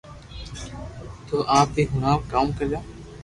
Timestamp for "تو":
1.27-1.35